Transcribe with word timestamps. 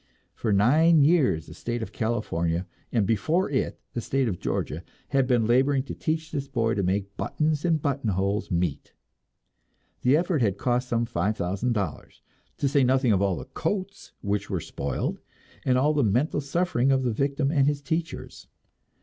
For 0.33 0.51
nine 0.51 1.03
years 1.03 1.45
the 1.45 1.53
state 1.53 1.83
of 1.83 1.91
California, 1.91 2.65
and 2.91 3.05
before 3.05 3.51
it 3.51 3.79
the 3.93 4.01
state 4.01 4.27
of 4.27 4.39
Georgia, 4.39 4.81
had 5.09 5.27
been 5.27 5.45
laboring 5.45 5.83
to 5.83 5.93
teach 5.93 6.31
this 6.31 6.47
boy 6.47 6.73
to 6.73 6.81
make 6.81 7.15
buttons 7.17 7.63
and 7.63 7.79
buttonholes 7.79 8.49
meet; 8.49 8.93
the 10.01 10.17
effort 10.17 10.41
had 10.41 10.57
cost 10.57 10.89
some 10.89 11.05
five 11.05 11.37
thousand 11.37 11.73
dollars, 11.73 12.23
to 12.57 12.67
say 12.67 12.83
nothing 12.83 13.11
of 13.11 13.21
all 13.21 13.35
the 13.37 13.45
coats 13.45 14.13
which 14.21 14.49
were 14.49 14.59
spoiled, 14.59 15.19
and 15.65 15.77
all 15.77 15.93
the 15.93 16.03
mental 16.03 16.41
suffering 16.41 16.91
of 16.91 17.03
the 17.03 17.13
victim 17.13 17.51
and 17.51 17.67
his 17.67 17.83
teachers. 17.83 18.47